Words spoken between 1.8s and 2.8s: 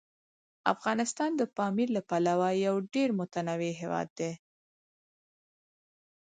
له پلوه یو